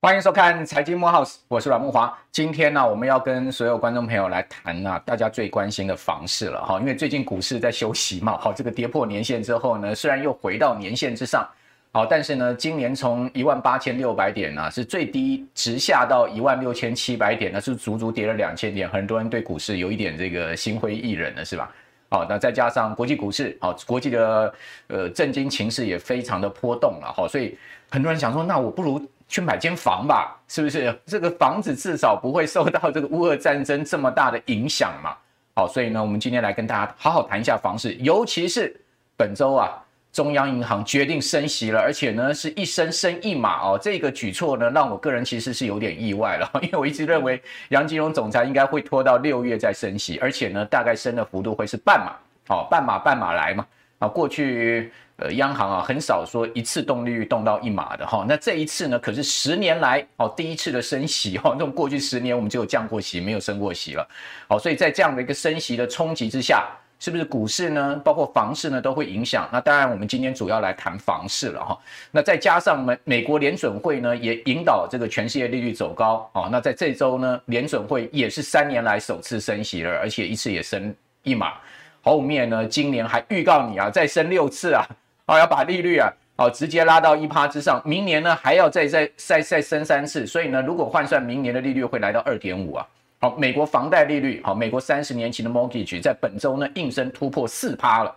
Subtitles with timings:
[0.00, 2.16] 欢迎收看财经木 house，我是阮木华。
[2.32, 6.80] 今天呢，我们要跟所有观众朋友来谈啊，大家最关心的房市了哈。
[6.80, 11.46] 因为最近股市在休息嘛，好，这个跌破年线之后呢，虽然又回到年线之上，
[11.92, 21.70] 好，但是呢，今年从一万八千六百点呢，是最低直下到一万六千七百点，那是足足跌了两千点，很多人对股市有一点这个心灰意冷了，是吧？
[22.10, 24.52] 好，那再加上国际股市，好，国际的
[24.86, 27.56] 呃震惊情势也非常的波动了，好，所以
[27.90, 29.00] 很多人想说，那我不如。
[29.30, 30.98] 去买间房吧，是不是？
[31.04, 35.14] 这个房子至少不会受到这个乌俄战争这么大的影响嘛。
[35.54, 38.74] 好，所以呢，我们今天来跟大家好好谈一下房市，尤其是
[39.18, 43.78] 本周啊，中央银行决定升息了，而且呢是一升升一码哦。
[43.80, 53.66] 这个举措呢，让我个人其实是有点意外了， 因为我一直认为杨金龙总裁应该会拖到六月再升息，而且呢，大概升的幅度会是半码，哦，半码半码来嘛。
[53.98, 64.08] 啊，过去呃央行啊很少说一次动利率动到一码的哈，那这一次呢可是十年来哦第一次的升息哈，那种过去十年我们只有降过息没有升过息了，
[64.46, 66.68] 好，所以在这样的一个升息的冲击之下，
[67.00, 69.48] 是不是股市呢，包括房市呢都会影响？
[69.52, 71.78] 那当然我们今天主要来谈房市了哈，
[72.10, 81.54] 那再加上美美国联准会呢也引导这个全世界利率走高啊，那在这周呢联准会也是三年来首次升息了，而且一次也升一码。
[82.02, 84.84] 后面呢，今年还预告你啊，再升六次啊，
[85.26, 87.80] 哦，要把利率啊，哦，直接拉到一趴之上。
[87.84, 90.26] 明年呢，还要再再再再升三次。
[90.26, 92.86] 所以呢，如果换算明年的利率会来到二点五啊。
[93.18, 98.14] 好，美国房贷利率，好，美国三十年期的 mortgage 在本周呢应声突破四趴了。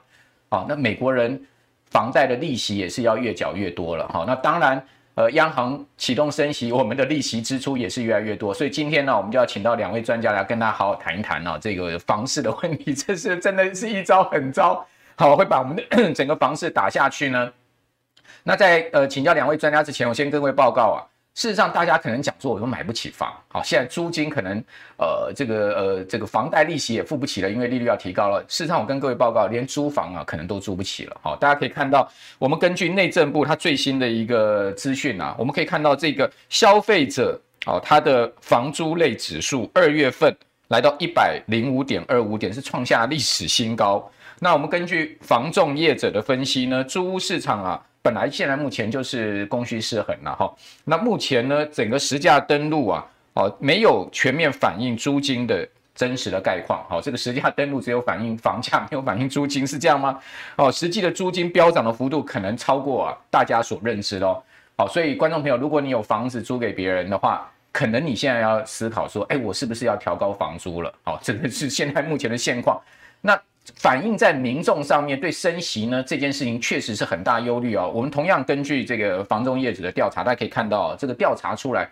[0.50, 1.42] 好，那美国人
[1.90, 4.08] 房贷的利息也是要越缴越多了。
[4.10, 4.84] 好，那当然。
[5.14, 15.84] 呃，央行启动升息，我们的利息支出也是越来越多，所以今天呢，我们就要请到两位专家来跟大家好好谈一谈啊，这个房市的问题，这是真的是一招狠招，好，会把我们的
[16.16, 17.52] 整个房市打下去呢。
[18.44, 21.04] 那在呃请教两位专家之前，我先跟各位报告啊。
[21.34, 23.33] 事实上，大家可能讲说，我都买不起房。
[23.48, 24.61] 好，现在租金可能，
[24.98, 28.44] 呃，这个呃，这个房贷利息也付不起了，因为利率要提高了。
[28.50, 31.17] 事实上，我跟各位报告，连租房啊，可能都租不起了。
[31.23, 40.36] 好，大家可以看到，我们根据内政部它最新的一个资讯啊，我们可以看到这个消费者，啊，它的房租类指数二月份
[40.67, 44.11] 来到一百零五点二五点，是创下历史新高。
[44.39, 47.82] 那我们根据房仲业者的分析呢，租屋市场啊。
[48.04, 50.52] 本来现在目前就是供需失衡了哈，
[50.86, 60.20] 那目前呢，整个实价登录啊，哦，没有全面反映租金的真实的概况，好，这个实价登录只有反映房价， 没有反映租金，是这样吗？
[60.56, 64.42] 哦，实际的租金飙涨的幅度可能超过啊大家所认知的哦，
[64.78, 70.92] 好，所以观众朋友，如果你有房子租给别人的话，可能你现在要思考说，哎，我是不是要调高房租了？
[71.04, 72.82] 好，这个是现在目前的现况，
[73.22, 73.40] 那。
[73.76, 77.92] 反映在民众上面对升息呢这件事情确实是很大忧虑哦。
[77.93, 81.89] 我们同样根据这个房中业主的调查，大家可以看到这个调查出来，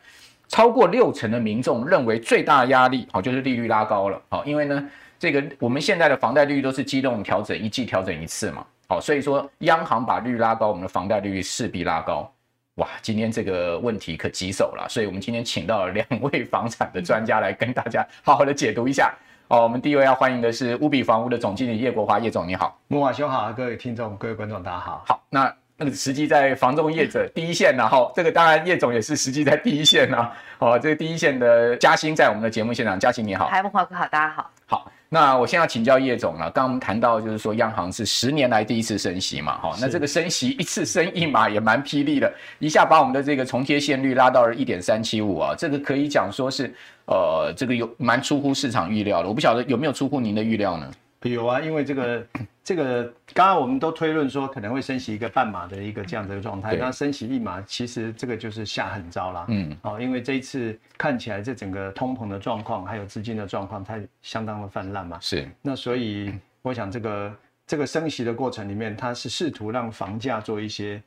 [0.47, 4.21] 超过六成的民众认为最大压力好就是利率拉高了。
[4.29, 8.65] 好，因为呢这个我们现在的房贷利率都是机动调整，一季调整一次嘛。
[8.87, 12.31] 好，所以说央行把利率拉高，我们的房贷利率势必拉高。
[12.75, 19.13] 哇，今天这个问题可棘手了，所以我们今天请到了两位房产的专家来跟大家好好的解读一下。
[19.51, 25.03] 好，我们第一位要欢迎的是乌比房屋的总经理叶国华，叶总你好，木马兄好，各位听众、各位观众大家好。
[25.07, 30.29] 好，那那个实际在房仲业者第一线呢，哈，这个当然叶总也是实际在第一线呢。
[30.59, 34.51] 哦，这个第一线的嘉兴在我们的节目现场，嘉兴你好，嗨，木华哥好，大家好。
[34.67, 36.51] 好，那我现在要请教叶总了。
[36.51, 46.73] 刚刚我们谈到就是说央行是十年来第一次升息嘛，哈，那这个升息一次升一码也蛮霹雳的，一下把我们的这个重贴现率拉到了一点三七五啊，这个可以讲说是。
[47.11, 50.91] 呃，这个有蛮出乎市场预料的，我不晓得有没有出乎您的预料呢？
[51.23, 52.25] 有啊，因为这个
[52.63, 53.03] 这个，
[53.33, 59.45] 刚刚我们都推论说可能会升息一个半码的一个这样的一个状态，那升息一码，其实这个就是下狠招啦。
[59.49, 65.17] 嗯，哦，因为这一次看起来这整个通膨的状况，还有资金的状况，它相当的泛滥嘛。
[65.19, 67.35] 是，那所以我想这个
[67.67, 71.01] 这个升息的过程里面，它是试图让房价做一些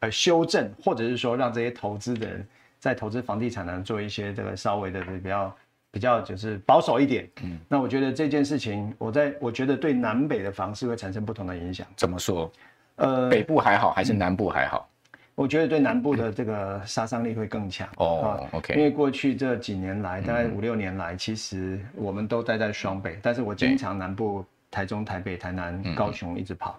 [0.00, 2.46] 呃修正，或者是说让这些投资的人。
[2.78, 5.56] 在投资房地产呢，做一些这个稍微的比较
[5.92, 7.28] 比较就是保守一点。
[7.44, 11.86] 嗯，那我觉得这件事情，我在我觉得对南北的房市会产生不同的影响。
[11.94, 12.50] 怎么说？
[12.96, 14.88] 呃，北部还好还是南部还好？
[15.34, 17.88] 我觉得对南部的这个杀伤力会更强。
[17.96, 18.74] 哦，OK。
[18.74, 26.78] 因为过去这几年来，大概五六年来，其实我们都待在双北，但是我经常南部台中、台北、台南、高雄一直跑。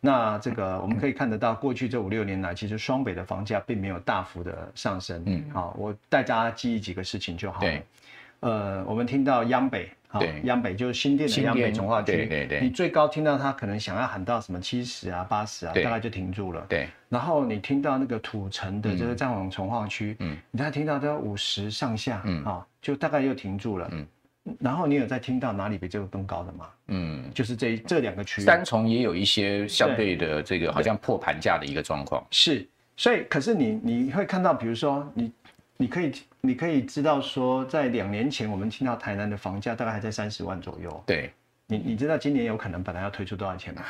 [0.00, 5.22] 那这个我们可以看得到，过去这五六年来，其实双北的房价并没有大幅的上升。
[5.26, 7.72] 嗯，好，我带大家记忆几个事情就好了。
[8.40, 9.90] 对，呃，我们听到央北。
[10.12, 16.66] 好，央北就是新店的央北重化区，对对对，你最高听到他可能想要喊到什么七十啊、八十啊，大概就停住了。
[16.68, 23.88] 对，然后你听到那个土城的这个战网重化区，嗯，你再听到都要五十上下，嗯啊，就大概又停住了。
[23.92, 24.04] 嗯，
[24.58, 26.66] 然后你有在听到哪里比这个更高的吗？
[26.88, 32.26] 嗯，就是这这两个区，三重也有一些相对的这个好像破盘价的一个状况。
[32.32, 35.30] 是，所以可是你你会看到，比如说你。
[35.80, 36.12] 你可以，
[36.42, 41.02] 你可以知道说，在两年前，我们听到台南的房价大概还在三十万左右。
[41.06, 41.32] 对，
[41.66, 43.82] 你你知道今年有可能本来要推出多少钱吗？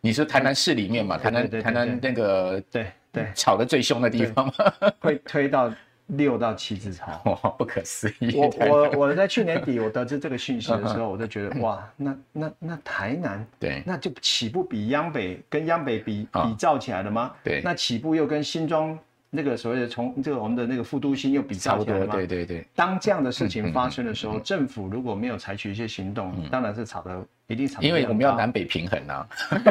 [0.00, 4.52] 你说台南市里面嘛，台南台南那个对对炒得最凶的地方，
[4.98, 5.72] 会推到
[6.08, 8.34] 六到七字头，哇， 不可思议！
[8.34, 17.32] 我我我在去年底我得知这个讯息的时候， 我就觉得哇，那那那台南对，那就岂不比央北跟央北比比照起来了吗？
[17.44, 18.98] 对，那岂不又跟新庄？
[19.32, 22.14] 那个所谓的从这个我们的那个副都心又比较起来吗？
[22.14, 22.66] 对对对。
[22.74, 27.80] 当这样的事情发生的时候，嗯、政府如果没有采取一些行动，嗯、当然是炒的一定炒。
[27.80, 29.28] 因为我们要南北平衡啊。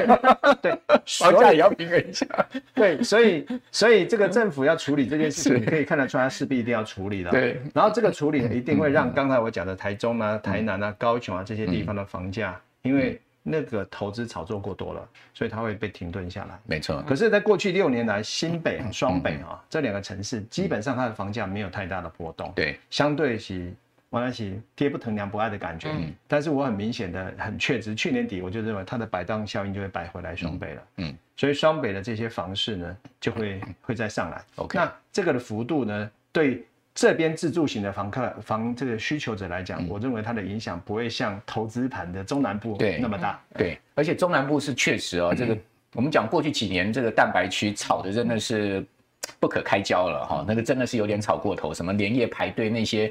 [0.62, 0.80] 对，
[1.20, 2.26] 房价也要平衡一下。
[2.74, 7.32] 对，所以所以这个政府要处理这件事情，你可以看得出来，势必一定要处理的。
[7.32, 7.62] 对。
[7.74, 13.20] 然后这个处理一定会让刚才我讲的台中啊、台南啊、高雄啊这些地方的房价，因为。
[13.42, 16.60] 那个投资炒作过多了，所以它会被停顿下来。
[16.66, 17.02] 没错。
[17.08, 22.52] 可是，在过去六年来，新北、双北啊这两个城市，基本上它的房价没有太大的波动。
[22.56, 23.74] 对，相对起，
[24.10, 25.90] 王安喜爹不疼娘不爱的感觉。
[25.92, 26.14] 嗯。
[26.28, 30.84] 但是我很明显的、很确实，去年底我就认为它的摆荡效应就会摆回来双北了。
[30.98, 31.18] 嗯。
[31.38, 34.44] 所以双北的这些房市呢，就会会再上来。
[34.56, 34.78] OK。
[34.78, 36.64] 那这个的幅度呢，对。
[37.00, 43.42] 这边自住型的房客房这个需求者来讲，嗯、我认为它的影响不会像投资盘的中南部那么大。
[43.54, 45.58] 对，对，而且中南部是确实哦，这个
[45.94, 48.86] 我们讲过去几年这个蛋白区炒的真的是
[49.40, 53.10] 不可开交了哈，那个真的是有点炒过头，什么连夜排队那些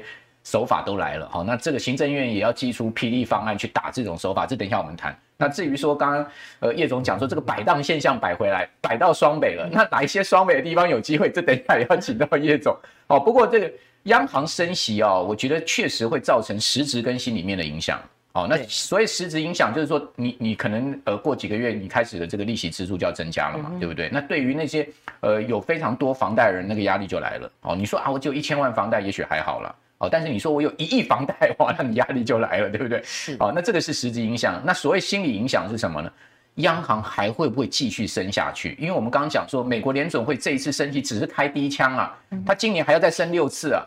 [0.49, 1.43] 手法都来了好。
[1.43, 5.15] 那这个行政院也要祭出霹雳方案去打这种手法，这等一下我们谈。
[5.37, 6.25] 那至于说刚刚
[6.59, 11.29] 呃叶总讲说这个摆荡现象摆回来摆到双北了，那哪一些双北的地方有机会？
[11.29, 12.75] 这等一下也要请到叶总
[13.07, 13.19] 哦。
[13.19, 13.71] 不过这个
[14.03, 18.01] 央行升息哦，我觉得确实会造成实质跟心里面的影响
[18.33, 18.47] 哦。
[18.49, 24.09] 那所以实质影响就是说你你可能呃过几个月你开始的这个利息支出就要增加了嘛，对不对？
[24.11, 24.89] 那对于那些
[25.21, 27.75] 呃有非常多房贷人，那个压力就来了哦。
[27.75, 29.73] 你说啊，我只有一千万房贷，也许还好了。
[29.99, 33.01] 哦，但是你说我有一亿房贷， 哇，那你压力就来了，对不对？
[33.03, 33.35] 是。
[33.39, 34.61] 哦，那这个是实质影响。
[34.65, 36.11] 那所谓心理影响是什么呢？
[36.55, 38.75] 央行还会不会继续升下去？
[38.79, 43.85] 因为我们刚刚讲说，美国联准会这一次升息只是开第一枪啊，它今年还要再升六次啊，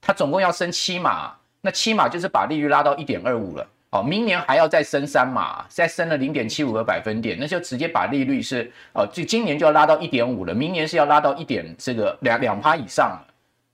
[0.00, 3.66] 它总共要升七码，那七码就是把利率拉到一点二五了。
[3.90, 13.26] 哦，明年还要再升三码，再升了零点七五个百分点，那就直接把利率是哦，就今年就要拉到一点五了，明年是要拉到一点这个两两趴以上了。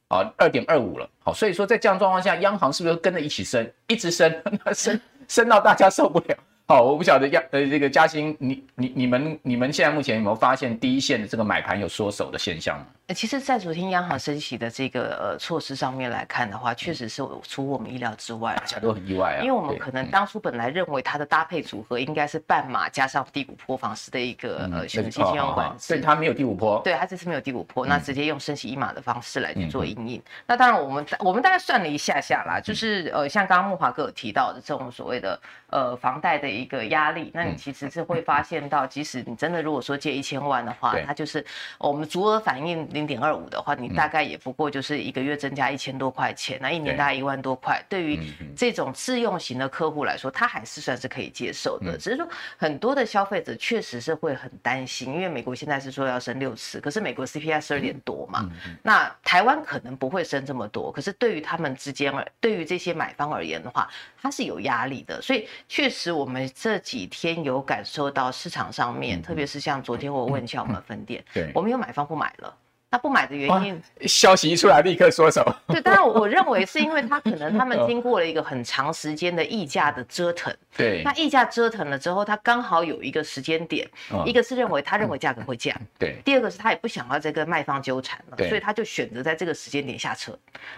[0.08, 4.32] 啊，二点二五了，好，所以说在这样状况下，央行是不是跟着一起升，一直升，
[4.64, 6.37] 那升升到大家受不了？
[6.69, 12.87] 好，我不晓得央呃这个嘉兴，你你你们你们现在目前有没有发现第一线的这个买盘有缩手的现象呢？
[13.14, 19.41] 其实，在昨天央行升息的这个呃措施上面来看的话，确实是出乎我们意料之外，大家都很意外啊。
[19.43, 26.81] 因为我们可能当初本来认为它的搭配组合应该是半码加上第五波房市的一个呃选择性信用管制，所以它没有第五波。
[26.82, 30.20] 对，它这次没有第五波，那直接用升息一码的方式来去做因应。
[30.44, 41.47] 那当然，我们我们大概算了一下下啦，就是呃像刚刚木华哥有提到的这种所谓的呃房贷的一个压力，那你其实是会发现到，即使你真的如果说借一千万的话，它就是
[41.78, 43.76] 我们足额反应零点二五的话。
[43.79, 47.85] 你大概也不过就是一个月增加一千多块钱，那一年大概一万多块。
[47.91, 48.19] 对于
[48.57, 51.99] 这种自用型的客户来说，他还是算是可以接受的。
[51.99, 52.26] 只是说
[52.57, 58.50] 很多的消费者确实是会很担心，因为美国现在是说要升六次，可是美国 CPI 十二点多嘛，
[58.83, 60.91] 那台湾可能不会升这么多。
[60.91, 62.11] 可是对于他们之间，
[62.41, 63.87] 对于这些买方而言的话，
[64.23, 65.21] 它是有压力的。
[65.21, 72.57] 所以确实我们这几天有感受到市场上面，特别是像昨天我问一下我们分店，对，我们有买方不买了。
[72.97, 75.45] 他不买的原因，消息一出来立刻缩手。
[75.67, 80.50] 对，当然我认为是因为他可能他们经过了一个很长时间的溢价的折腾。
[80.75, 83.87] 对，那溢价折腾了之后，他刚好有一个时间点，
[84.25, 86.17] 一个是认为他认为价格会降，对。
[86.25, 90.33] 第二个是他也不想要再跟卖方纠缠了，所以他就选择在这个时间点下车。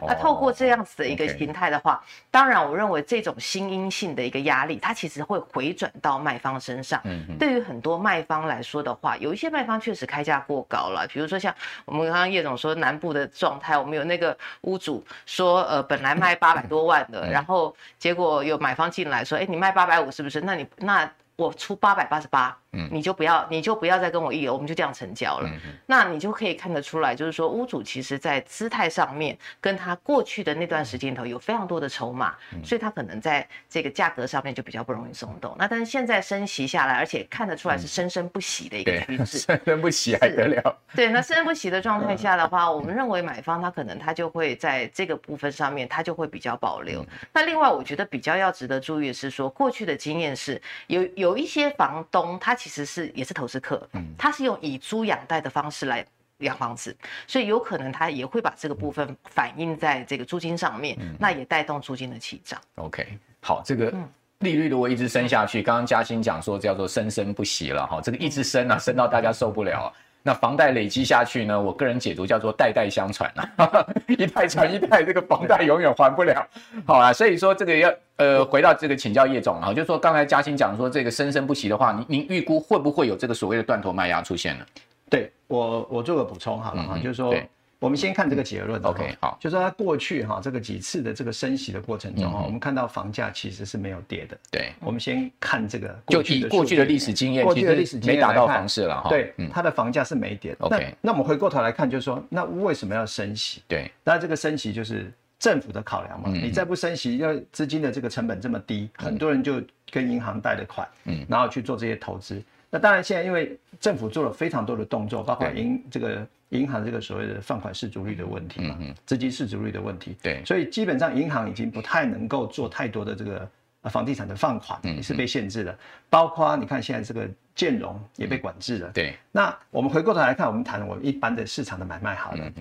[0.04, 7.00] 那透过这样子的一个形态的话，当然我认为这种新阴性的一个压力，它其实会回转到卖方身上。
[7.04, 7.36] 嗯。
[7.38, 12.07] 对于很多卖方来说的话，有一些卖方确实开价过高了，比如说像我们。
[12.08, 20.40] 刚刚叶总说南部的状态，我们有那个屋主说，呃，本来卖八百多万的，然后结果有买方进来说，哎，你卖八百五是不是？
[20.42, 25.50] 那你那我出八百八十八，嗯，你就不要，你就不要再跟我议了，我们就这样成交了。
[25.86, 35.56] 那你就可以看得出来，就是说屋主其实在姿态上面，跟他过去的那段时间头有非常多的筹码，嗯，所以他可能在这个价格上面就比较不容易松动。
[35.58, 40.78] 那但是现在升息下来，而且看得出来是生生不息的一个趋势， 生生不息还得了？
[40.94, 47.02] 对，那生生不息的状态下的话，我们认为买方他可能他就会在这个部分上面，他就会比较保留。
[47.32, 53.88] 那另外，我觉得比较要值得注意的是说，过去的经验是有有一些房东，他其实是也是投资客，
[54.18, 56.04] 他是用以租养贷的方式来
[56.38, 56.94] 养房子，
[57.26, 62.60] 所以有可能他也会把这个部分反映在这个租金上面，那也带动租金的起涨。
[62.74, 63.06] OK，
[63.40, 63.92] 好，这个
[64.40, 69.92] 利率如果一直升下去，刚刚嘉欣讲说叫做生生不息了哈，这个一直升啊，升到大家受不了。
[70.22, 71.60] 那房贷累积下去呢？
[71.60, 73.50] 我个人解读叫做代代相传啊，
[74.08, 76.46] 一代传一代，这个房贷永远还不了。
[76.86, 84.64] 好啊，所以说这个要呃回到这个请教叶总啊，就是说刚才嘉欣讲说这个生生不息的话，您您预估会不会有这个所谓的断头卖压出现呢？
[85.08, 87.34] 对我我做个补充好了哈，就是说。
[87.80, 88.82] 我们先看这个结论。
[88.82, 94.36] OK，好，就是说它过去哈这个几次的这个升息的过程中哈，我们看到房价其实是没有跌的。
[94.50, 99.08] 对，我们先看这个就以过去的历史经验，过去的历史经验没打到房市了哈。
[99.08, 100.66] 对，它的房价是没跌的。
[100.66, 103.62] OK，那我们回过头来看，就是说那为什么要升息？
[103.68, 106.28] 对，那这个升息就是政府的考量嘛。
[106.30, 112.42] 你再不升息，要资金的这个成本这么低，很多人就跟银行贷的款，嗯，然后去做这些投资。
[112.70, 116.26] 那当然现在因为政府做了非常多的动作，包括银这个。
[116.50, 123.46] 银行这个所谓的放款市足率的问题嘛，资金市足率的问题，对，所以基本上银行已经不太能够做太多的这个
[123.90, 125.78] 房地产的放款，也是被限制了。
[126.08, 128.90] 包括你看现在这个建融也被管制了。
[128.94, 132.52] 对，那我们回过头来看，我们谈我们一般的市场的买卖好了。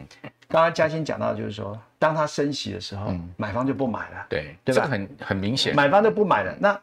[0.49, 4.25] 刚刚嘉欣讲到就是说，当它升息的时候，买方就不买了。
[4.27, 4.85] 对，对吧？
[4.85, 6.53] 很很明显，买方就不买了。
[6.59, 6.77] 那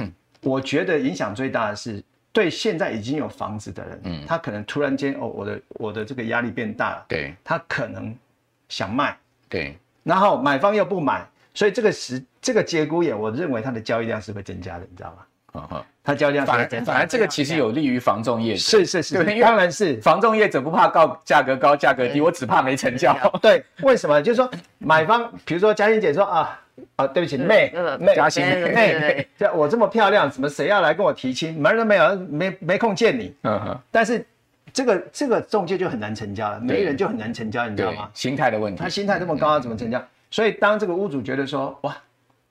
[0.40, 2.02] 我觉得影响最大的是。
[2.34, 8.12] 对现在已经有房子的人，嗯，他可能突然间哦，我的我的这个压力变大了，对，他可能
[8.68, 9.16] 想卖，
[9.48, 11.24] 对，然后买方又不买，
[11.54, 15.16] 所以这个时这个节骨眼，我认为它的交易量是会增加的，你知道吗？
[15.56, 20.00] 嗯哼，它交易量反而反而这个其实有利于房仲业者，是是是，当然是。
[20.00, 23.16] 房仲业者不怕告价格高价格低，我只怕没成交。
[23.40, 24.20] 对，为什么？
[24.20, 26.60] 就是说买方，比如说嘉欣姐说啊。
[26.96, 31.60] 啊，对不起，妹妹，嘉欣妹，这我这么漂亮，怎么谁要来跟我提亲？
[31.60, 33.34] 门都没有，没没空见你。
[33.42, 33.80] 嗯哼。
[33.90, 34.24] 但是
[34.72, 38.08] 这个这个中介就很难成交了，没人就很难成交，你知道吗？
[38.14, 38.82] 心态的问题。
[38.82, 40.02] 他心态这么高，怎么成交？
[40.30, 41.96] 所以当这个屋主觉得说，哇。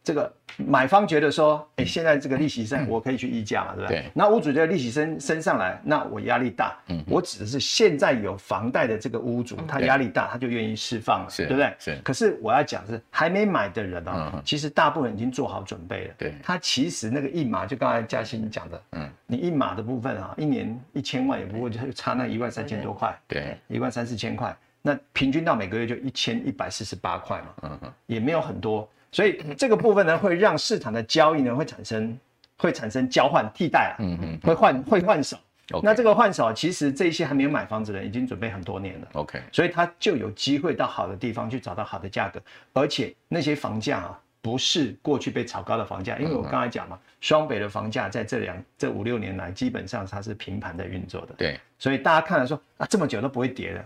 [0.03, 4.03] 这个买方觉得说，哎，现在这个利息升，我可以去议价嘛，对不对？
[4.13, 6.77] 那屋主觉得利息升升上来，那我压力大。
[6.89, 11.73] 嗯，我指的是现在有房贷的这个屋主，他压力大，他就愿意释放了，对不对？
[11.79, 11.97] 是。
[12.03, 16.13] 可是我要讲是，还没买的人啊，其实大部分已经做好准备了。
[16.17, 16.33] 对。
[16.43, 28.85] 他其实那个一码，就刚才嘉欣讲的，嗯，你一码的部分啊，一年一千万也不过就差那一万三千多块，对，一万三四千块，那平均到每个月就一千一百四十八块嘛，嗯哼，也没有很多。
[29.13, 32.17] 所以这个部分呢，会让市场的交易呢会产生
[32.57, 35.37] 会产生交换替代啊，嗯嗯，会换会换手。
[35.81, 39.07] 那这个换手，其实这些还没有买房子的人已经准备很多年了。
[39.13, 42.41] OK，所以他就有机会到好的地方去找到好的价格，
[42.73, 51.33] 而且那些房价啊，不是过去被炒高的房价，因为我刚才讲嘛，双北的房价在这两这五六年来基本上它是平盘在运作的。
[51.37, 53.85] 对，所以大家看了说啊，这么久都不会跌的。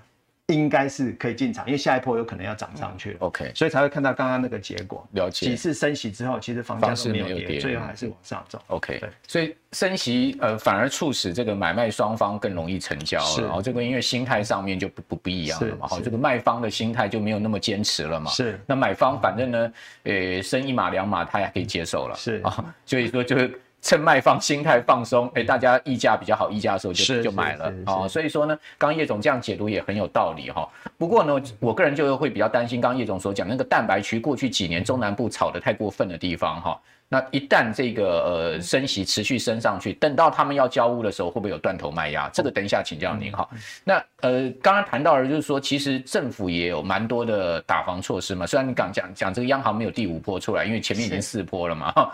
[0.53, 3.17] 应该是可以进场，因为下一波有可能要涨上去了。
[3.19, 5.05] OK，所以才会看到刚刚那个结果。
[5.11, 5.45] 了解。
[5.45, 8.57] 几次升息之后，其实房价都没有跌，最后还是往上走。
[8.67, 9.09] OK，对。
[9.27, 13.43] 所以升息呃反而促使这个买卖双方更容易成交了。
[13.43, 15.85] 然后这个因为心态上面就不不不一样了嘛。
[15.85, 18.31] 好，这个卖方的心态就没有那么坚持了嘛。
[18.31, 18.57] 是。
[18.65, 19.73] 那买方反正呢，
[20.03, 22.15] 呃，升一码两码他也可以接受了。
[22.15, 23.59] 是啊，所以说就是。
[23.87, 28.05] 趁卖方心态放松，哎，大家议价比较好，议价的时候就就买了哦。
[28.05, 30.67] 所以说呢，刚叶总这样解读也很有道理哈。
[30.97, 36.77] 不过呢，我个人就会比较担心，刚叶总所讲那个蛋白区过去几年中南部炒得太过分的地方哈。
[37.07, 42.27] 那一旦这个呃升息持续升上去，等到他们要交屋的时候，会不会有断头卖压？
[42.33, 43.47] 这个等一下请教您哈。
[43.85, 48.45] 那呃，刚刚谈到的就是说，其实政府也有蛮多的打房措施嘛。
[48.45, 52.11] 虽然你刚讲讲这个央行没有第五波出来，因为前面已经四波了嘛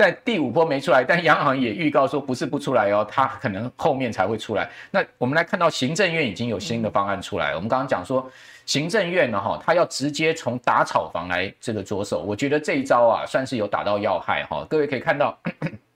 [0.00, 4.70] 但第五波没出来，但央行也预告说不是不出来哦，它可能后面才会出来。
[4.92, 7.52] 那我们来看到行政院已经有新的方案出来。
[7.56, 8.30] 我们刚刚讲说，
[8.64, 14.64] 行政院呢哈，它要直接从打炒房来这个着手，我觉得这一招啊算是有打到要害哈。
[14.70, 15.36] 各位可以看到，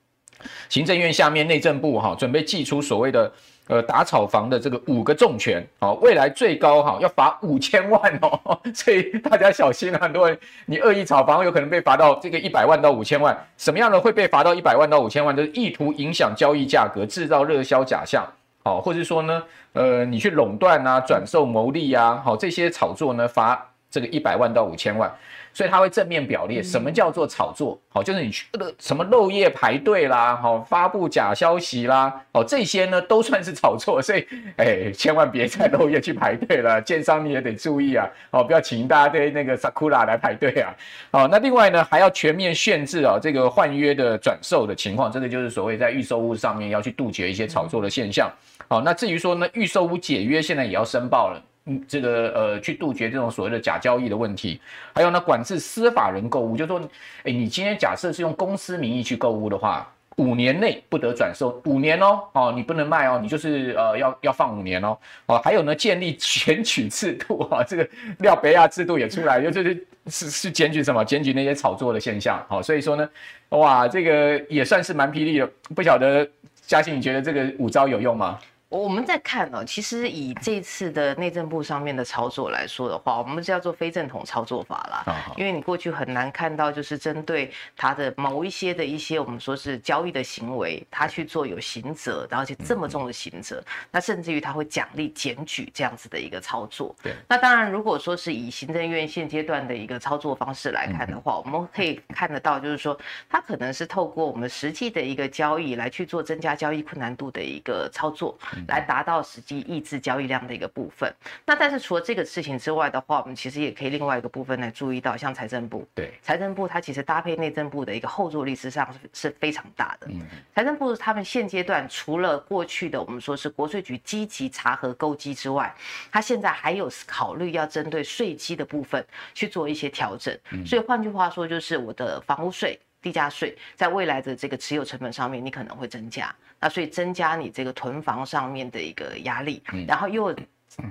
[0.67, 3.31] 行政院下面内政部哈准备寄出所谓的
[3.67, 15.35] 呃打炒房的这个五个重拳，好，未来最高哈要罚五千万哦， 所以大家小心啊，很多人你恶意炒房有可能被罚到这个一百万到五千万，什么样的会被罚到一百万到五千万？
[15.35, 18.27] 就是意图影响交易价格，制造热销假象，
[18.63, 19.43] 好，或者说呢，
[19.73, 25.09] 呃，你去垄断啊、转售牟利啊，好，这些炒作呢罚这个一百万到五千万。
[25.53, 28.47] 所以他会正面表列什么叫做炒作，好，就是你去
[28.79, 40.73] 什么漏夜排队啦，好，发布假消息啦，哦，这些呢都算是炒作，所以，哎，千万别再漏夜去排队了， 建商你也得注意啊，哦，不要请大家对那个 Sakura 来排队啊，
[41.11, 48.27] 好，那另外呢还要全面限制啊这个换约的转售的情况，这个就是所谓在预售屋上面要去杜绝一些炒作的现象，
[48.67, 51.39] 好，那至于说呢预售屋解约现在也要申报了。
[51.65, 54.59] 嗯，这个呃，去杜绝这种所谓的假交易的问题，
[54.93, 56.81] 还有呢，管制司法人购物，就是说，
[57.23, 67.87] 哎，你今天假设是用公司名义去购物的话，五年内不得转售，五年哦，哦，你不能卖哦，你就是呃要要放五年哦，哦，还有呢，建立检举制度啊，这个
[68.19, 71.05] 廖北亚制度也出来，就是是是检举什么？
[71.05, 73.09] 检举那些炒作的现象，好，所以说呢，
[73.49, 76.29] 哇，这个也算是蛮霹雳的，不晓得
[76.65, 78.37] 嘉兴，你觉得这个五招有用吗？
[78.73, 85.15] 我们在看呢，其实以这次的内政部上面的操作来说的话，我们叫做非正统操作法啦。
[85.37, 96.95] 因为你过去很难看到，就是针对他的某一些的一些我们说是交易的行为，他去做有刑责，而且这么重的刑责，那甚至于他会奖励检举这样子的一个操作。
[97.03, 97.13] 对。
[97.27, 102.97] 那当然，如果说是以行政院现阶段的一个操作方式来看的话，我们可以看得到，就是说
[103.29, 108.35] 他可能是透过我们实际的一个交易来去做增加交易困难度的一个操作。
[108.67, 111.13] 来达到实际抑制交易量的一个部分。
[111.45, 120.07] 那但是除了这个事情之外的话，我们其实也可以另外一个部分来注意到，像财政部，对，财政部它其实搭配内政部的一个后坐力，实际上是非常大的。
[120.09, 120.21] 嗯，
[120.55, 125.73] 财政部他们现阶段除了过去的我们说是国税局积极查核勾稽之外，
[126.11, 130.37] 它现在还有考虑要针对税基的部分去做一些调整。
[130.65, 132.79] 所以换句话说，就是我的房屋税。
[133.03, 140.33] 地价税在未来的这个持有成本上面，你可能会增加，那所以增加你这个囤房上面的一个压力，然后又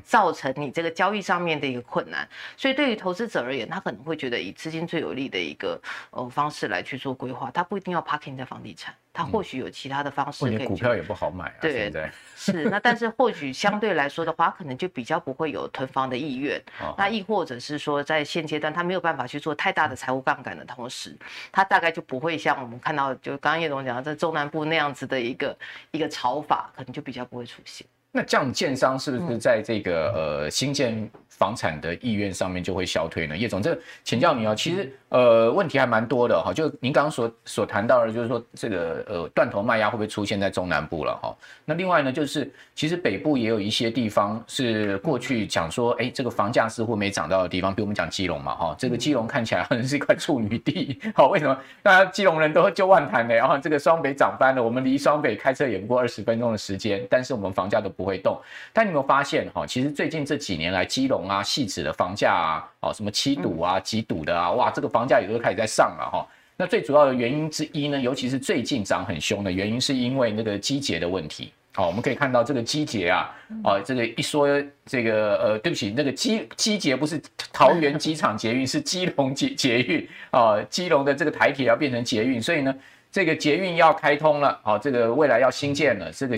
[0.05, 8.95] 造成你这个交易上面的一个困难，所以对于投资者而言，他可能会觉得以资金最有利的一个呃方式来去做规划，他不一定要 parking 在房地产。
[9.15, 11.55] 他或许有其他的方式可以，股票也不好买啊。
[11.61, 16.59] 对，现在是 那，但是或许相对来说的话，可能就比较不会有囤房的意愿。
[16.97, 21.15] 那亦或者是说，在现阶段他没有办法去做太大的财务杠杆的同时，
[21.52, 25.54] 他大概就不会像我们看到，就刚刚叶总讲的在中南部那样子的一个
[25.91, 27.87] 一个炒法，可能就比较不会出现。
[28.13, 33.36] 那这样建商是不是在这个呃新建房产的意愿上面就会消退呢？
[33.36, 41.34] 叶总，这请教你哦，其实呃问题还蛮多的哈，就您刚刚所所谈到的，就是说这个呃断头卖压会不会出现在中南部了哈？
[41.64, 51.58] 那另外呢，就是其实北部也有一些地方是过去讲说，哎，这个房价似乎没涨到的地方，比如我们讲基隆嘛哈，这个基隆看起来好像是一块处女地，好，为什么？
[51.82, 58.02] 大家基隆人都就万谈的，然后这个双北涨翻了，我们离双北开车也不过二十分钟的时间，但是我们房价都不。
[58.02, 58.36] 不会动，
[58.73, 59.64] 但你有没有发现哈？
[59.64, 66.26] 其实最近这几年来，基隆啊、汐止的房价啊，哦，什么七堵啊、几堵的啊，哇，这个房价也都开始在上了哈。
[66.56, 71.52] 那最主要的原因之一呢，尤其是最近涨很凶的原因，是因为那个基捷的问题。
[71.75, 74.49] 好，我们可以看到这个基捷啊，啊，这个一说
[74.85, 77.21] 这个呃，对不起，那个基基捷不是
[77.52, 82.75] 桃园机场捷运，是基隆捷捷运啊，基隆的这个台铁要变成捷运，所以呢。
[83.15, 86.35] 这个捷运要开通了，好，这个未来要新建了，这个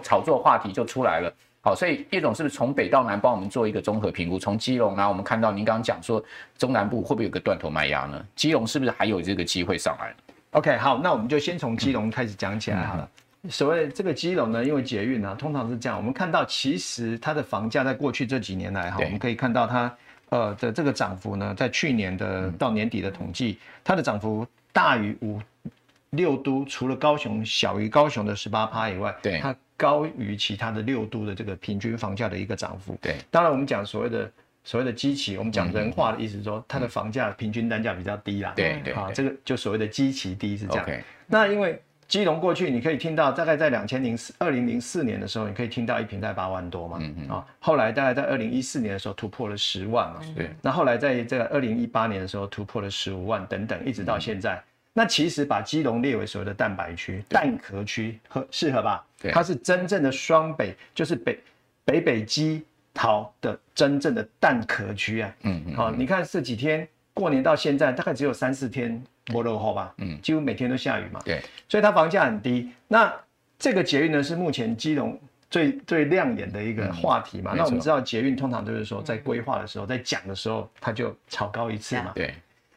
[0.00, 1.34] 炒作话题就出来了，
[1.64, 4.38] 好，所以叶总是不是从北到南帮我们做一个综合评估？
[4.38, 6.22] 从基隆啊，我们看到您刚刚讲说
[6.58, 8.22] 中南部会不会有个断头卖压呢？
[8.36, 10.14] 基隆是不是还有这个机会上来
[10.50, 13.08] ？OK，好，那我们就先从基隆开始讲起来好了。
[13.44, 19.96] 嗯、所谓这个基隆呢，因为捷运呢、啊，通常是这样，我们看到其实它的房价在过去这几年来哈，我们可以看到它
[20.28, 25.40] 呃的这个涨幅呢，在去年的到年底的统计，它的涨幅大于五。
[26.10, 32.96] 六都除了高雄小于高雄的十八趴以外，对，它高于其他的六都的这个平均房价的一个涨幅。
[33.02, 34.30] 对，当然我们讲所谓的
[34.62, 38.52] 所谓的基期，我们讲人话的意思是说，嗯、它的房价平均单价比较低啦。
[38.54, 40.86] 对对，啊，这个就所谓的基期低是这样。
[41.26, 46.98] 那因为基隆过去你可以听到，大概在两千零四二零零四年的时候，你可以听到一坪在八万多嘛。
[47.00, 47.28] 嗯嗯。
[47.28, 50.20] 啊，后来大概在二零一四年的时候突破了十万嘛。
[50.36, 50.50] 对。
[50.62, 54.54] 那后来在这个二零一八年的时候突破了十五万等等，一直到现在。
[54.54, 54.64] 嗯
[54.96, 59.04] 那其实把基隆列为所谓的蛋白区、蛋壳区合适合吧？
[59.20, 61.36] 对，它是真正的双北，就是北
[61.84, 65.34] 北北基桃的真正的蛋壳区啊。
[65.42, 65.74] 嗯嗯。
[65.74, 69.02] 好，你看这几天过年到现在大概只有三四天
[69.32, 72.70] 没落后吧，嗯，几乎每天都下雨嘛，对，所以它房价很低。
[72.86, 73.12] 那
[73.58, 77.50] 这个捷运呢，是目前基隆最最亮眼的一个话题嘛。
[77.54, 82.32] 嗯、那我们知道捷运通常都是说在规划的时候，在讲的时候，它就炒高一次嘛，对。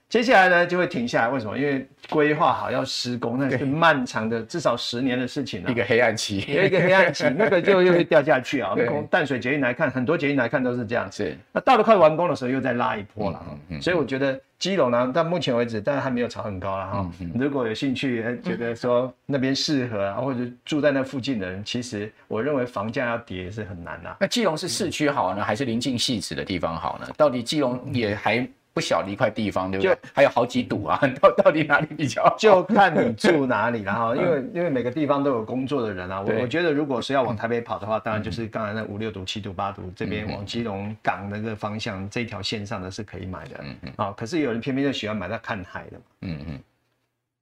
[0.10, 1.58] 接下来呢，就会停下来，为什么？
[1.58, 5.70] 因为规划好要施工，那是漫长的，至少十年的事情了。
[5.70, 8.74] 一个黑暗期，有一个黑暗期， 那个就又会掉下去啊。
[8.88, 11.12] 从淡水捷运来看，很多捷运来看都是这样。
[11.12, 11.38] 是。
[11.52, 13.46] 那到了快完工的时候，又再拉一波了。
[13.50, 13.82] 嗯嗯。
[13.82, 17.12] 所以我觉得基隆呢，到目前为止，但是还没有炒很高了哈。
[17.36, 24.16] 如果有兴趣，觉得说那边适合啊，或者住在那附近的人，其实我认为房价要跌也是很难的。
[24.22, 27.08] 那基隆是市区好呢，还是临近汐止的地方好呢？
[27.18, 28.48] 到底基隆也还？
[28.78, 29.96] 不小的一块地方，对不对？
[29.96, 32.36] 就还有好几堵啊， 到到底哪里比较好？
[32.38, 36.22] 就看你住哪里了哈， 因为因为每个地方都有工作的人啊。
[36.22, 43.56] 我我觉得，如果是要往台北跑的话，当然就是刚才那五六堵、七堵、八堵这边往基隆港那个方向这条线上的是可以买的。
[43.64, 43.94] 嗯嗯。
[43.96, 46.04] 啊，可是有人偏偏就喜欢买到看海的嘛。
[46.22, 46.60] 嗯嗯。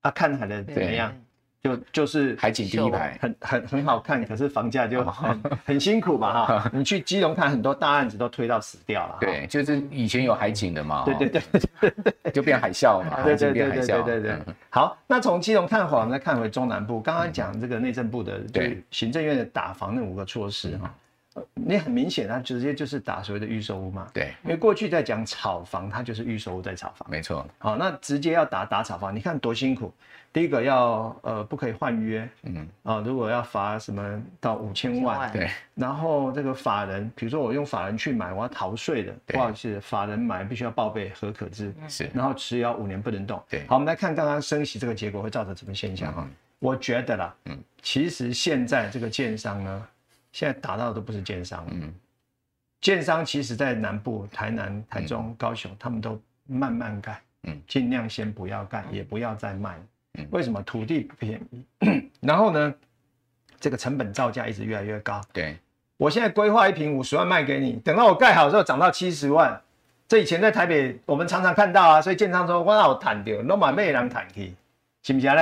[0.03, 1.13] 啊，看海的怎么样？
[1.65, 6.69] 就就是海景第一排，很很很好看， 可是房价就很很辛苦嘛哈。
[6.71, 9.17] 你去基隆看很多大案子都推到死掉了。
[9.19, 11.03] 对，就是以前有海景的嘛。
[11.05, 11.41] 对对对
[11.81, 13.23] 对， 就变海啸嘛。
[13.23, 14.37] 对对对对对对对。
[14.69, 17.01] 好，那从基隆看回，我们再看回中南部。
[17.01, 20.93] 刚刚讲这个内政部的，对行政院的打房那五个措施哈，
[21.53, 24.07] 你很明显它直接就是打所谓的预售屋嘛。
[24.13, 27.09] 对，因为过去在讲炒房，它就是预售屋在炒房。
[27.09, 27.45] 没错。
[27.57, 29.93] 好，那直接要打打炒房，你看多辛苦。
[30.31, 46.27] 第一个要呃不可以换约，嗯啊，如果要罚什么到五千万，对，然后这个法人，比如说我用法人去买，我要逃税的，不好意思，法人买必须要报备合可制，是，然后持有五年不能动，对，好，我们来看刚刚升息这个结果会造成什么现象哈？
[46.59, 49.87] 我觉得啦，嗯，其实现在这个建商呢，
[50.35, 51.93] 现在打到的都不是建商，嗯，
[52.81, 59.79] 建商其实在南部，台南、台中、高雄，他们都慢慢盖，嗯，尽量先不要盖，也不要再卖。
[60.31, 61.63] 为什么土地不便宜？
[62.19, 62.73] 然后呢，
[63.61, 65.21] 这个成本造价一直越来越高。
[65.31, 65.57] 对，
[65.95, 69.61] 我现在规划一坪五十万卖给你，等到我盖好之后涨到七十万。
[70.05, 74.53] 这以前在台北我们常常看到啊，所以建商说我好谈掉，那么没人谈去，
[75.01, 75.41] 行不行呢？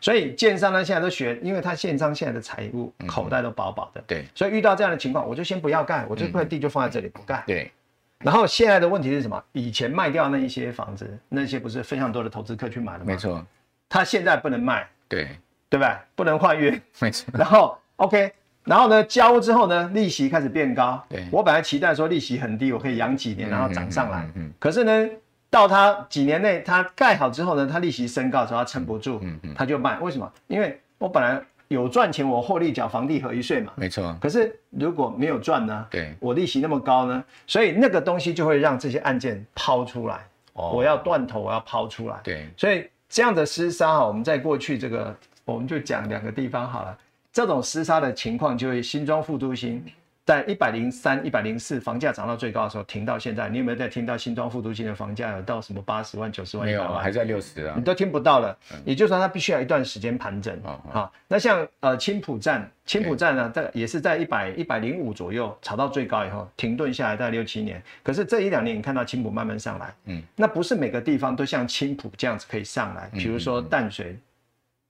[0.00, 4.02] 所以建商呢现在都学，因为他建商现在的财务口袋都饱饱的。
[4.06, 7.42] 对，所以遇到这样的情况，我就先不要盖，我这块地就放在这里不盖。
[7.46, 7.70] 对。
[8.18, 9.42] 然后现在的问题是什么？
[9.52, 13.04] 以前卖掉那一些房子，那些不是非常多的投资客去买的吗？
[13.06, 13.44] 没错。
[13.88, 15.28] 他现在不能卖，对
[15.68, 16.02] 对吧？
[16.14, 17.30] 不能换约，没错。
[17.34, 18.32] 然后 OK，
[18.64, 21.00] 然后呢，交之后呢，利息开始变高。
[21.10, 24.26] 对，我本来期待说利息很低，我可以养几年，然后涨上来。
[24.34, 25.08] 嗯，可是呢，
[25.50, 29.98] 到他几年内他盖好之后呢，他利息升高的时候，他撑不住，嗯嗯，他就卖。
[30.00, 30.30] 为什么？
[30.48, 33.72] 因为我本来有赚钱，我获利缴房地合一税嘛。
[33.76, 34.16] 没错。
[34.20, 35.86] 可是如果没有赚呢？
[35.90, 40.26] 对，我利息那么高呢，所以那个东西就会让这些案件抛出来。
[40.52, 42.16] 哦，我要断头，我要抛出来。
[42.22, 42.86] 对，所以。
[43.08, 46.98] 这样的厮杀哈，我们在过去这个，我们就讲两个地方好了。
[47.32, 49.80] 这种厮杀的情况，就会新庄副都心
[50.26, 53.48] 在一百零三、一百零四房价涨到最高的时候停到现在。
[53.48, 56.66] 你有没有在听到新庄复都心的房价有到什么八十万、九十万？
[56.66, 57.74] 没有，还在六十啊。
[57.76, 58.58] 你都听不到了。
[58.84, 60.60] 也就是说，它必须要一段时间盘整。
[60.92, 67.80] 啊、那像呃青浦站，青浦站呢，在也是在一百一百零五左右炒到最高以后停顿下来，大概六七年。
[68.02, 69.94] 可是这一两年，你看到青浦慢慢上来。
[70.06, 73.08] 嗯，那不是每个地方都像青浦这样子可以上来。
[73.12, 74.18] 比如说淡水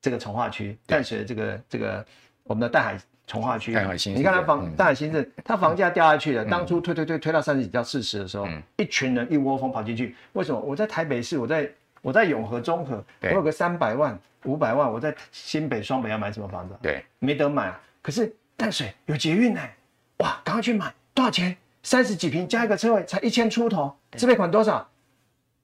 [0.01, 2.03] 这个从化区，淡水这个这个
[2.44, 2.99] 我们的淡海。
[3.26, 3.72] 重划区，
[4.14, 6.44] 你看它房大海新镇，它房价掉下去了。
[6.44, 10.14] 当初推推推推到三十几到四十的时候，一群人一窝蜂跑进去。
[10.34, 10.60] 为什么？
[10.60, 11.68] 我在台北市，我在
[12.02, 16.76] 我在永和中和，我有个三百万、五百万，我在新北双北要买什么房子？
[16.80, 17.80] 对，没得买啊。
[18.00, 19.60] 可是淡水有捷运呢，
[20.18, 21.56] 哇，赶快去买，多少钱？
[21.82, 24.88] 三十几平加一个车位才一千出头，自备款多少？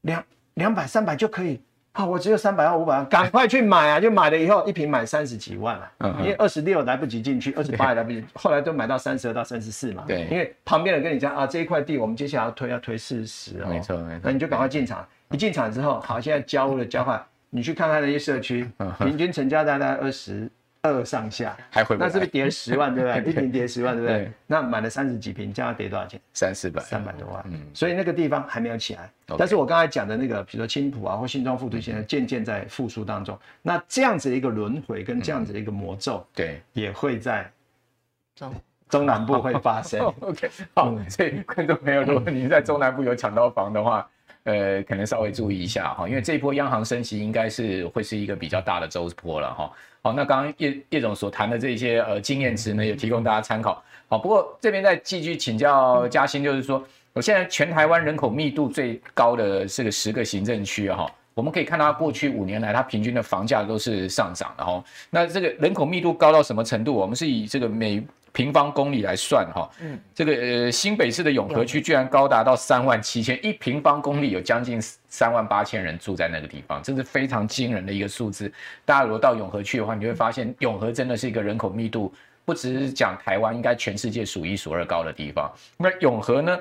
[0.01, 1.61] 两两百三百就可以。
[1.95, 4.01] 好，我只有三百万、五百万，赶快去买啊！
[4.01, 10.05] 就买了以后，一瓶买三十几万了，因为二十六来不及进去，二十八也来不及，后来都买到三十二到三十四嘛。
[10.07, 13.67] 对，因为旁边人跟你讲啊，这一块地我们接下来要推，要推四十哦。
[13.69, 14.21] 没错，没错。
[14.23, 18.67] 那你就赶快进场，一进场之后，好，现在交屋的交换，你去看看那些社区，
[18.99, 20.51] 平均成交大概二十。
[20.83, 23.23] 二上下还会，那是不是跌了十万，对不对？
[23.31, 24.33] 一平跌十万，对不对？
[24.49, 26.21] 那买了三十几平，这样跌多少钱？
[26.33, 27.41] 三四百，三百多万。
[27.47, 29.09] 嗯，所以那个地方还没有起来。
[29.39, 33.39] 但是我刚才讲的那个，比如说青浦啊，或新庄副都心，渐渐在复苏当中。
[33.63, 37.49] 那这样子的一个轮回跟这样子的一个魔咒，对，也会在
[38.35, 38.53] 中
[38.89, 40.01] 中南部会发生。
[40.21, 44.11] OK，好，所以观众朋友，如果您在中南部有抢到房的话，
[44.45, 49.71] 呃，可能稍微注意一下哈，因为这一波央行升息应该是会是一个比较大的周波了哈。
[50.03, 53.83] 好，那刚刚叶叶总所谈的这些呃经验值呢，也提供大家参考。
[54.09, 64.83] 好，不过这边再继续请教嘉欣，就是说，我现在全台湾人口密度最高的这个十个行政区哈，我们可以看到过去五年来它平均的房价都是上涨的哈。
[65.09, 66.93] 那这个人口密度高到什么程度？
[66.93, 78.51] 我们是以这个每平方公里来算哈，嗯，这个呃新北市的永和区居然高达到三万七千，一平方公里有将近三万八千人住在那个地方，这是非常惊人的一个数字。
[78.87, 82.11] 大家如果到永和去的话，你会发现永和真的是一个人口密度
[82.47, 85.53] 不只是讲台湾，应该全世界数一数二高的地方。
[85.77, 86.59] 那永和呢，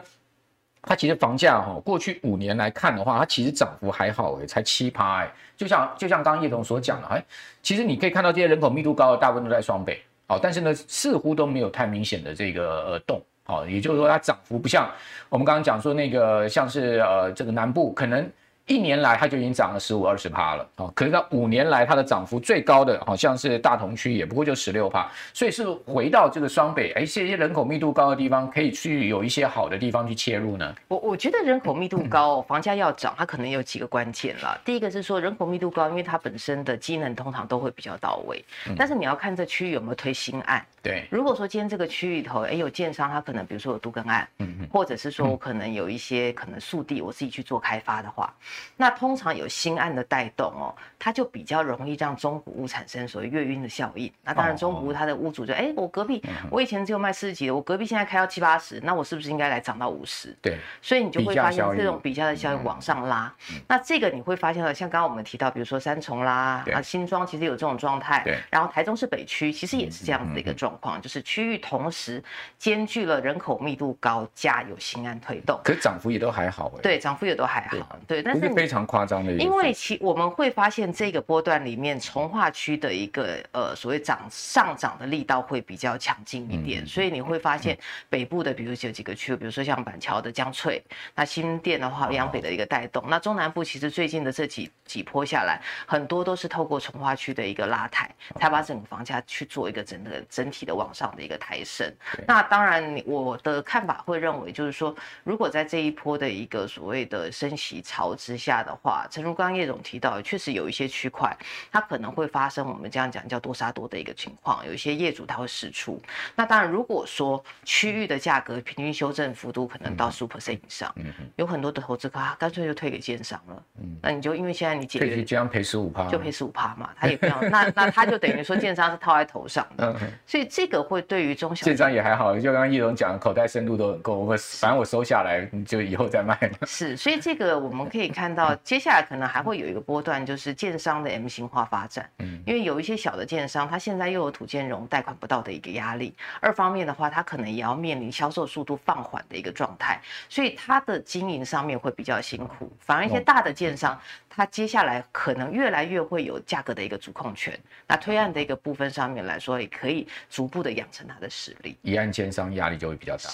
[0.82, 5.32] 它其实房价哈，过去五年来看的话，它其实涨幅还好诶，才七趴诶。
[5.56, 7.24] 就像就像刚刚叶总所讲的，哎，
[7.64, 10.04] 其实你可以看到这些人口密度高的大部分都在双北。
[10.32, 14.90] 好，但是呢，似乎都没有太明显的这个呃动，好，也就是说它涨幅不像
[15.28, 18.32] 我们刚刚讲说那个像是呃这个南部可能。
[18.72, 20.90] 一年来，它就已经涨了十五二十趴了啊！
[20.96, 25.12] 可是它五年来，它的涨幅最高的好像是大同区，也不过就十六趴。
[25.34, 30.74] 所以是回到这个双北，哎，这些人口密度高的地方，可以去有一些好的地方去切入呢。
[30.88, 34.58] 我我觉得人口密度高，房价要涨，它可能有几个关键啦。
[34.64, 38.42] 第一个是说人口密度高，因为它本身的机能通常都会比较到位。
[38.78, 40.66] 但是你要看这区域有没有推新案。
[40.82, 48.34] 对，如果说今天这个区域里头，哎，有建商，他可能比如说有都更案，嗯，或者是说我可能有一些可能速地，我自己去做开发的话，
[48.78, 54.12] 那通常有新案的带动哦，它就比较容易让中古屋产生所谓月晕的效应。
[54.24, 60.36] 那当然，中古屋它的屋主就哎，我隔壁我以前只有卖四十几的，我隔壁现在开到七八十，那我是不是应该来涨到五十？
[60.42, 63.34] 对，所以你就会发现这种比较的效应往上拉。
[63.68, 68.22] 那这个你会发现像刚刚我们提到，比如说三重啦啊，新庄其实有这种状态。
[68.24, 72.24] 对，然后台中市北区其实也是这样子的一个状况，就是区域同时
[72.58, 76.82] 兼具了人口密度高加有新案推动，可是涨幅也都还好哎。
[76.82, 77.98] 对，涨幅也都还好。
[78.08, 79.32] 对，但是非常夸张的。
[79.34, 87.78] 因为其我们会发现这个波段里面，从化区的一个呃所谓涨上涨的力道会比较强劲一点，所以你会发现
[88.10, 90.84] 北部的，比如有几个区，比如说像板桥的江翠，
[91.16, 101.92] 那新店的话，阳北的一个带动，那中南部其实最近的这几几波下来，很多都是透过从化区的一个拉抬，才把整个房价去做一个整个整体的往上的一个抬升。
[102.28, 111.36] 那当然，我的看法会认为，就是说，如果在这一波的一个所谓的升息潮之下的话，诚如刚刚叶总提到，确实有一些区块，
[111.72, 116.02] 它可能会发生我们这样讲叫多杀多的一个情况，有一些业主他会释出。
[116.36, 123.64] 那当然，如果说区域的价格平均修正幅度可能到十五 percent 以上，嗯有很多的投资客他干脆就退给建商了。
[123.82, 129.96] 嗯那你就因为现在你解决这样赔十五趴，就赔十五趴嘛，他也不要，那那他就等于说建商是套在头上的。
[130.02, 136.68] 嗯所以这个会对于中小建商也还好，就刚刚叶总讲的口袋深度都很够，我反正我收下来你就以后再卖嘛。
[136.68, 142.10] 是，所以这个我们可以看 到，接下来可能还会有一个波段，就是建商的 M 型化发展。
[142.20, 152.72] 嗯，因为有一些小的建商，他现在又有土建融贷款不到的一个压力，二方面的话，他可能也要面临销售速度放缓的一个状态，所以他的经营上面会比较辛苦。
[152.80, 157.58] 反而一些大的建商，他接下来可能越来越会有价格的一个主控权。
[157.88, 161.78] 那推案的一个部分上面来说，也可以逐步的养成他的实力。
[161.82, 163.30] 一案建商压力就会比较大。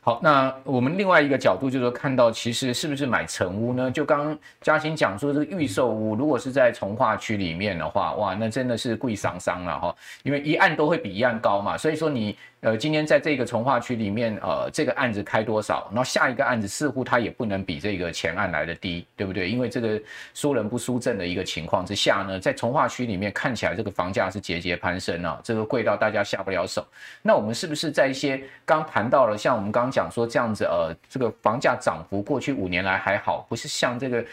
[0.00, 3.90] 好，那我们另外一个角度就是说，看到其实是不是买成屋呢？
[3.90, 12.36] 就刚嘉欣讲说，这个预售屋如果是在从化区里面的话，哇，那真的是贵桑桑了哈，因为一案都会比一案高嘛，所以说你。
[12.64, 19.50] 呃，今天在这个从化区里面，呃，这个案子开多少，然后下一个案子似乎它也不能比这个前案来的低，对不对？
[19.50, 20.00] 因为这个
[20.32, 26.82] 输人不输阵的一个情况之下呢，在从化区里面看起来这个房价是节节攀升啊，这个贵到大家下不了手。
[27.20, 34.24] 那我们是不是在一些刚谈到了，像我们刚刚讲说这样子，呃，这个房价涨幅过去五年来还好，不是像这个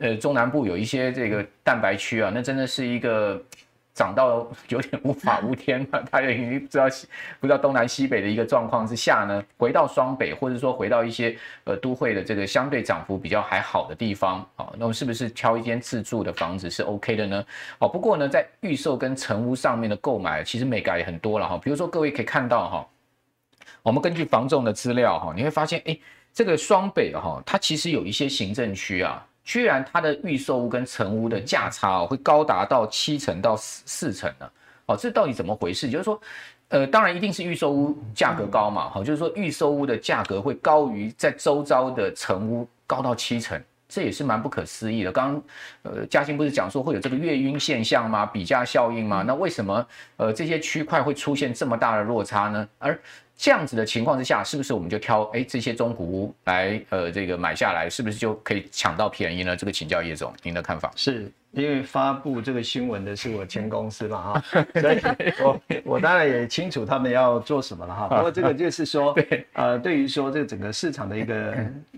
[0.00, 3.40] 呃中南部有一些这个蛋白区啊，那真的是一个。
[3.96, 6.84] 涨到有点无法无天了，他也已经不知道
[7.40, 17.42] 不知道东南西北的一个状况之下呢，回到双北或者说回到一些呃都会的这个相对涨幅比较还好的地方，好，那么是不是挑一间自住的房子是 OK 的呢？
[17.78, 21.58] 哦，不过呢，在预售跟成屋上面的购买，其实美感也很多了哈。
[21.64, 22.86] 比如说各位可以看到哈，
[23.82, 25.98] 我们根据房仲的资料哈，你会发现哎，
[26.34, 29.26] 这个双北哈，它其实有一些行政区啊。
[29.46, 34.50] 居然它的预售屋跟成屋的价差哦，会高达到七成到四四成呢，
[34.86, 35.88] 哦，这到底怎么回事？
[35.88, 36.20] 就是说，
[36.68, 43.58] 呃，当然一定是预售屋价格高嘛，好，就是说预售屋的价格会高于在周遭的成屋高到七成。
[43.88, 45.12] 这也是蛮不可思议的。
[45.12, 45.42] 刚刚
[45.84, 48.26] 呃嘉兴不是讲说会有这个月晕现象吗？
[48.26, 49.22] 比价效应吗？
[49.24, 52.68] 那为什么呃这些区块会出现这么大的落差呢？
[52.80, 52.98] 而
[53.36, 59.56] 这样子的情况之下，是不是我们就挑哎这些中古屋来呃这个买下来，是不是就可以抢到便宜呢？
[59.56, 60.90] 这个请教叶总，您的看法。
[60.96, 61.30] 是。
[61.52, 64.44] 因为发布这个新闻的是我前公司嘛哈，
[64.78, 65.00] 所以
[65.42, 68.08] 我我当然也清楚他们要做什么了哈。
[68.14, 69.46] 不过这个就是说， 对。
[69.54, 71.56] 呃，对于说这个整个市场的一个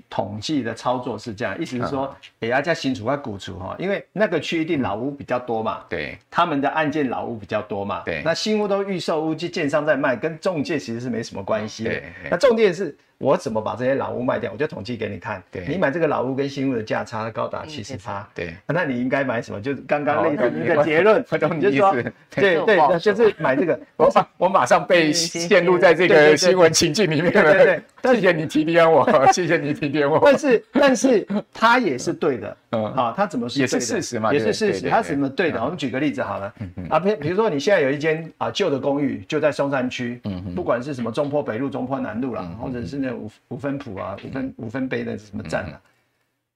[0.08, 11.88] 统计的操作是这样，意思是说，也要加新竹和古厝哈，因为那个区一定老屋比较多嘛，对，他们的案件老屋比较多嘛，对，那新屋都预售屋，就建商在卖，跟中介其实是没什么关系，
[12.30, 12.96] 那重点是。
[13.18, 14.52] 我怎么把这些老屋卖掉？
[14.52, 15.42] 我就统计给你看。
[15.50, 18.26] 对，你买这个老屋跟新屋的价差高达七十趴。
[18.32, 19.60] 对，那你应该买什么？
[19.60, 21.24] 就刚刚类似一个结论，
[21.60, 21.92] 就是说，
[22.30, 23.78] 对对，那就是买这个。
[23.98, 27.52] 我马我马上被陷入在这个新闻情境里面了。
[27.52, 30.20] 对对，谢谢你提点我，谢谢你提点我。
[30.24, 32.56] 但是但是他也是对的。
[32.70, 34.30] 嗯，好，他怎么是也是事实嘛？
[34.32, 35.58] 也是事实，他是怎么对的？
[35.60, 36.52] 我们举个例子好了。
[36.90, 40.20] 啊，比比如说你现在有一间啊旧的公寓，就在松山区。
[40.24, 43.07] 嗯，不管是什么中坡北路、中坡南路啦，或者是那。
[43.12, 45.80] 五五分埔啊，五分五分碑的什么站啊？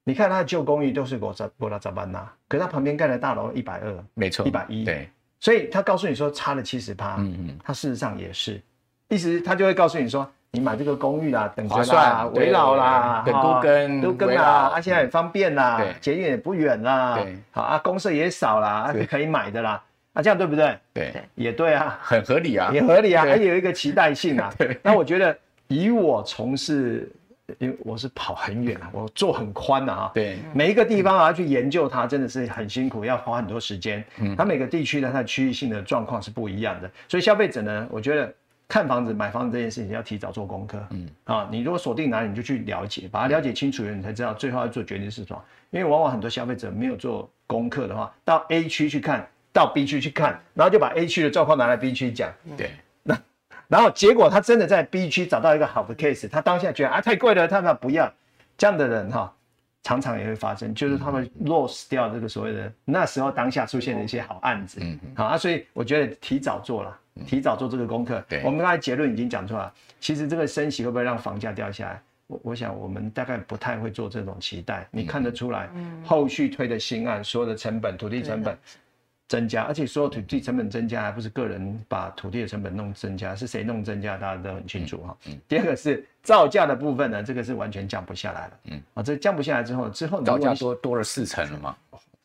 [0.04, 8.60] 你看他的旧公寓都是国扎波拉扎班纳，可是他旁边盖的大楼一百二，没错，一百一，对，所以他告诉你说差了七十趴，嗯嗯，他事实上也是，
[9.10, 19.80] 意思他就会告诉你说，你买这个公寓啦，等划算，危老啦，等都跟都跟啦，啊，现在很方便啦，捷运也不远啦，对，好啊，公社也少啦，啊，可以买的啦，
[20.14, 20.76] 啊，这样对不对？
[20.92, 25.38] 对，也对啊，很合理啊，也合理啊，还有一个期待性啊， 对，那我觉得。
[25.72, 27.10] 以我从事，
[27.58, 30.10] 因为我是跑很远啊，我做很宽的啊。
[30.14, 34.04] 对，每一个地方要去研究它，真的是很辛苦，要花很多时间。
[34.18, 38.32] 嗯，它每个地区的它的区域性的状况是不一样的，所以消费者呢，我觉得
[38.68, 40.78] 看房子、买房子这件事情要提早做功课。
[40.90, 45.42] 嗯，啊，你如果锁定哪里，你就去了解，把它了解清楚了，你才知道最后要做决定是什么。
[45.70, 52.30] 因为往往很多消费者没有做功课的话，到 A 区去看，到 B 区去看，然后就把 A 区的状况拿来 B 区讲。
[52.56, 52.70] 对。
[53.72, 58.12] 然后结果他真的在 B 区找到一个好的 case，他当下觉得啊太贵了，他们不要。
[58.58, 59.34] 这样的人哈，
[59.82, 64.78] 常常也会发生，就是他们 lost 掉这个所谓的那时候当下出现的一些好案子。
[64.82, 66.94] 嗯，好啊，所以我觉得提早做了，
[67.26, 68.22] 提早做这个功课。
[68.28, 72.02] 对，我们刚才结论已经讲出来，其实这个升息会不会让房价掉下来？
[72.26, 74.86] 我我想我们大概不太会做这种期待。
[74.90, 75.70] 你看得出来，
[76.04, 78.54] 后续推的新案所有的成本，土地成本。
[79.32, 85.16] 增加，而且所有土地成本增加，还不是个人把土地的成本弄增加，是谁弄增加，大家都很清楚哈。
[85.26, 85.40] 嗯。
[85.48, 88.52] 第二个是造价的部分呢，这个是完全降不下来了。
[88.64, 88.82] 嗯。
[88.92, 91.74] 啊，这降不下来之后，之后造价多多了四成了吗？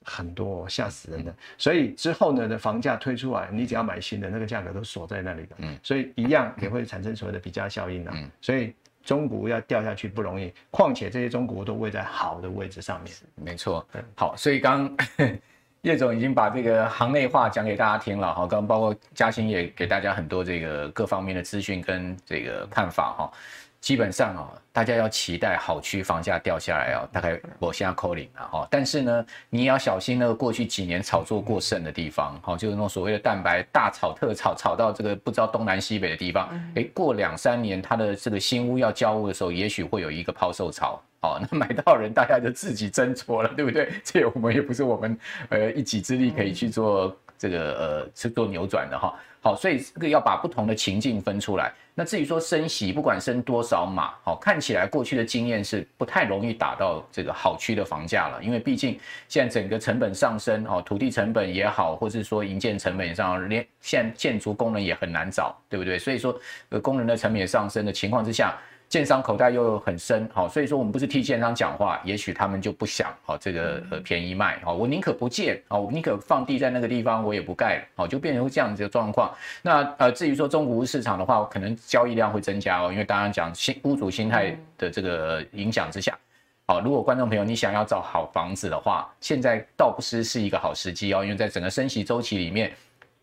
[0.04, 1.34] 很多，吓死人的。
[1.58, 5.56] 所以之后呢的房价推出来，你只要买新的，那个价格都锁在那里的。
[5.60, 5.80] 嗯。
[5.82, 8.12] 所以一样也会产生所谓的比价效应啊。
[8.18, 8.30] 嗯。
[8.42, 13.14] 所以中古要掉下去不容易，况且这些中古都位在好的位置上面。
[13.36, 13.88] 没错。
[14.14, 14.94] 好，所以刚。
[15.82, 23.32] 叶总已经把这个行内话讲给大家听了哈，刚刚包括嘉兴也给大家很多这个各方面的资讯跟这个看法哈。
[23.80, 28.68] 基本上啊，大家要期待好区房价掉下来哦，大概我现在扣零了哈。
[28.72, 41.00] 但是呢，你也要小心那个过去几年炒作过剩的地方，哈，就是那种所谓的蛋白大炒特炒，炒到这个不知道东南西北的地方，哎，过两三年它的这个新屋要交屋的时候，也许会有一个抛售潮。
[41.28, 43.90] 好，那买到人大家就自己斟酌了，对不对？
[44.02, 45.18] 这我们也不是我们
[45.50, 49.14] 呃一己之力可以去做这个呃去做扭转的哈。
[49.42, 51.74] 好，所以这个要把不同的情境分出来。
[51.94, 66.00] 那至于说升息，不管升多少码，好，看起来过去的经验是不太容易打到这个好区的房价了，因为毕竟现在整个成本上升，哦，土地成本也好，或是说营建成本上，连现建筑工人也很难找，对不对？
[66.00, 68.58] 所以说，呃，工人的成本也上升的情况之下。
[68.90, 79.30] 建商口袋又很深，好，所以说我们不是替建商讲话，也许他们就不想，好，这个呃便宜卖，好，我宁可不建，好，我宁可放地在那个地方，我也不盖，好，就变成这样子的状况。
[79.62, 86.18] 那呃，至于说中古屋市场的话，可能交易量会增加哦，因为当然讲新屋主心态的这个影响之下，
[86.66, 92.72] 好，如果观众朋友你想要找好房子的话，现在倒不是是一个好时机哦，因为在整个升息周期里面。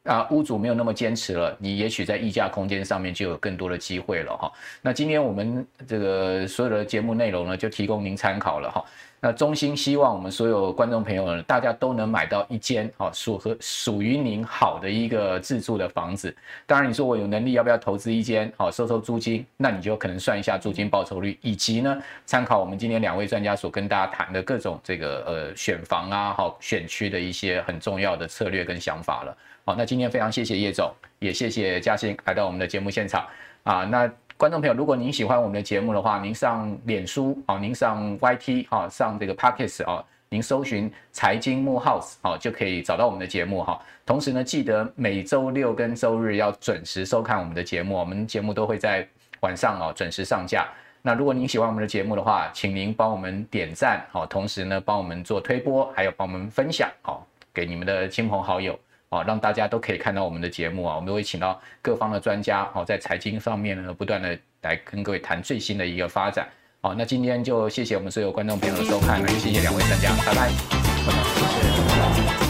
[0.04, 4.52] 啊，屋主没有那么坚持了，你也许在溢价空间上面就有更多的机会了哈。
[4.82, 8.84] 那今天我们这个所有的节目内容呢，就提供您参考了哈。
[9.24, 16.36] 那衷心希望我们所有观众朋友呢，大家都能买到一间好属和属于您好的一个自住的房子。
[16.66, 19.42] 当然，你说我有能力要不要投资一间好收收租金？
[19.56, 29.34] 那你就可能算一下租金报酬率，以及呢，参考我们今天两位专家所跟大家谈的各种这个呃选房啊好选区的一些很重要的策略跟想法了。
[29.64, 33.26] 好，那今天非常谢谢叶总，也谢谢嘉兴来到我们的节目现场
[33.62, 33.84] 啊。
[33.84, 43.80] 那观众朋友，如果您喜欢我们的节目的话，您上脸书啊，您上 YT 哈，上这个 Podcast 啊，您搜寻财经木 House 啊，就可以找到我们的节目哈。
[44.04, 49.06] 同时呢，记得每周六跟周日要准时收看我们的节目，我们节目都会在
[49.40, 50.66] 晚上啊准时上架。
[51.00, 58.76] 那如果您喜欢我们的节目的话，请您帮我们点赞好，同时呢帮我们做推播，还有帮我们分享好，给你们的亲朋好友。
[59.14, 66.48] 好，让大家都可以看到我们的节目啊，我们都会请到各方的专家，好，在财经上面呢，不断的来跟各位谈最新的一个发展。
[66.80, 70.48] 好，那今天就谢谢我们所有观众朋友的收看，也谢谢两位专家，拜拜。
[70.48, 72.43] 谢谢。